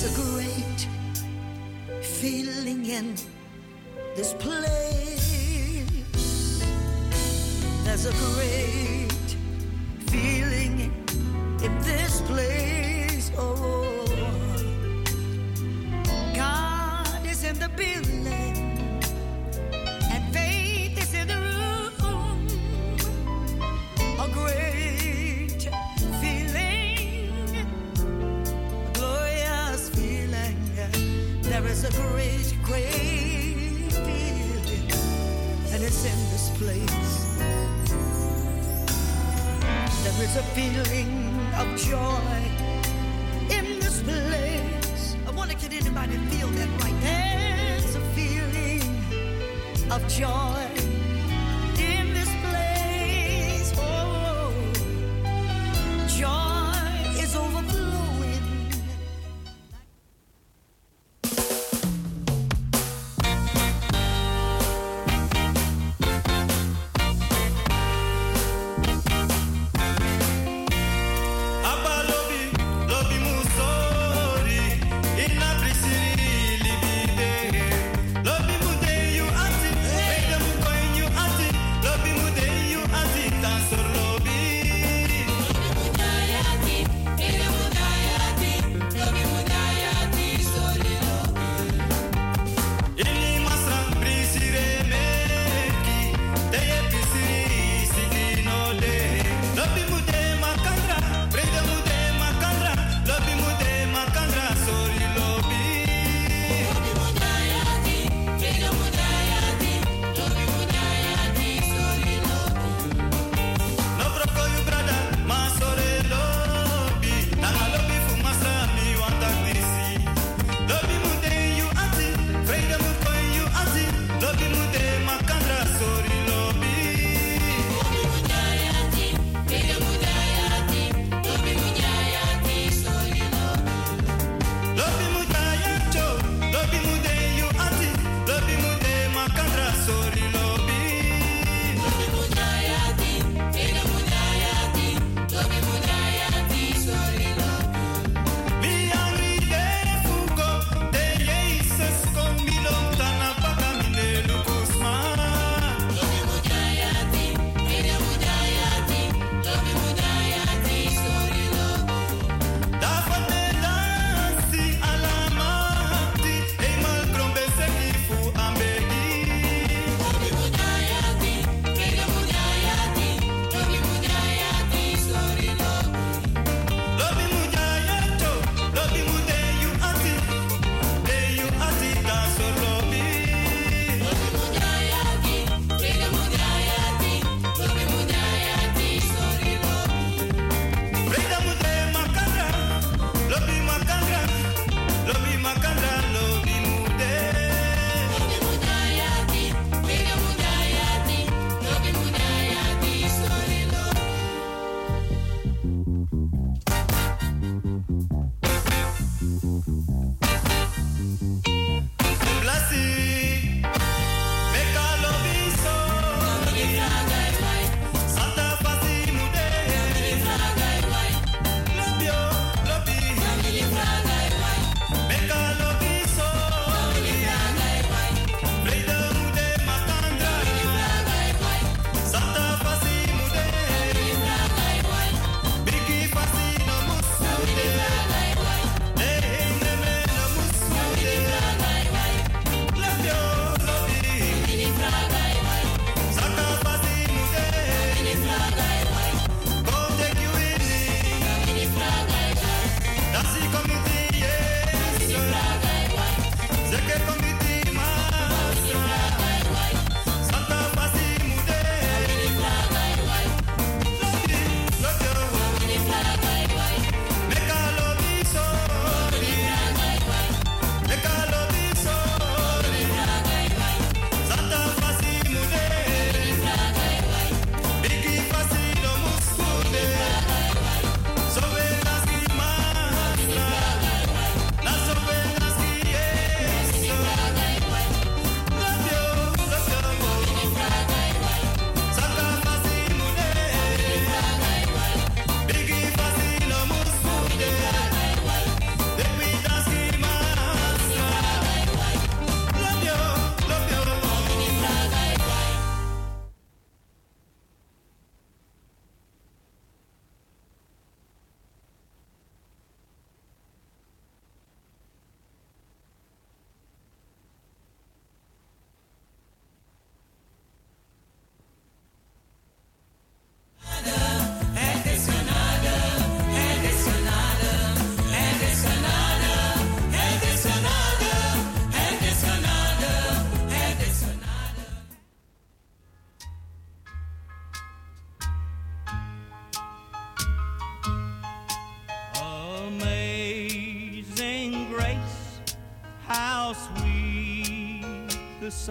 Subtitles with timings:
[0.00, 0.88] There's a great
[2.02, 3.14] feeling in
[4.16, 5.84] this place.
[7.84, 9.36] There's a great
[10.06, 10.90] feeling
[11.62, 12.59] in this place.
[40.32, 42.40] There's a feeling of joy
[43.50, 45.16] in this place.
[45.26, 47.00] I wonder can anybody feel that right?
[47.00, 50.69] There's a feeling of joy.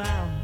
[0.05, 0.38] sound.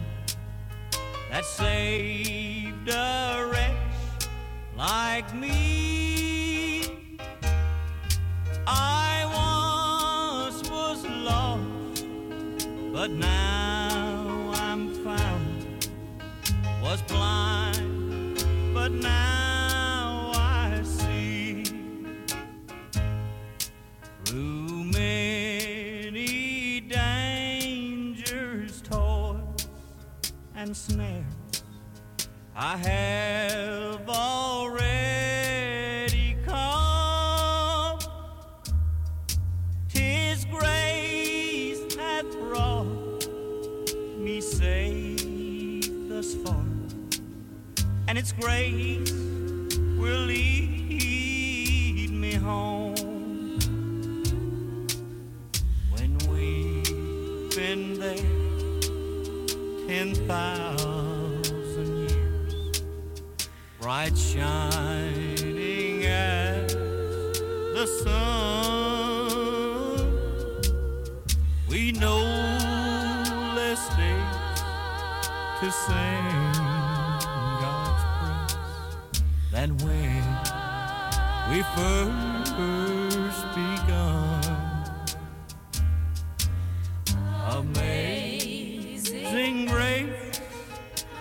[75.88, 76.26] sing
[77.62, 79.22] God's praise
[79.52, 80.24] than when
[81.52, 84.42] we first begun.
[87.62, 88.76] Amazing
[89.68, 90.42] grace,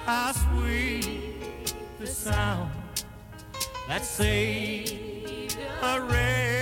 [0.06, 2.70] how sweet the sound
[3.88, 6.53] that saved a wretch.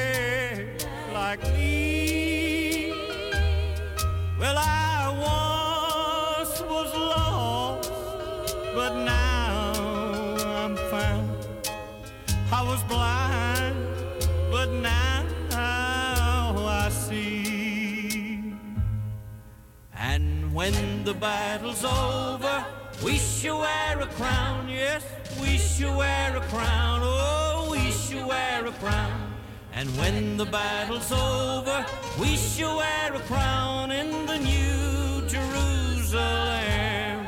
[21.05, 22.65] the battle's over.
[23.05, 25.05] We shall wear a crown, yes,
[25.41, 29.35] we shall wear a crown, oh, we shall wear a crown.
[29.73, 31.85] And when the battle's over,
[32.21, 37.27] we shall wear a crown in the new Jerusalem.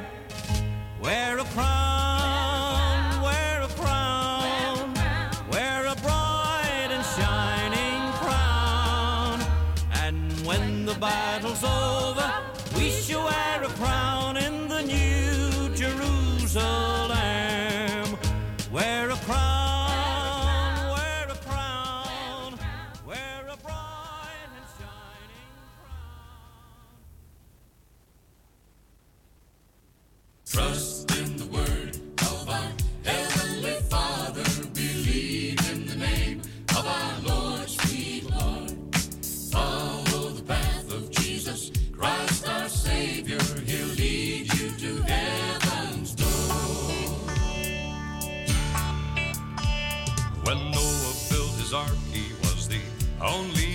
[1.01, 1.84] Wear a crown.
[16.55, 16.84] sun.
[51.75, 52.79] He was the
[53.20, 53.74] only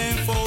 [0.00, 0.39] praxeri, yes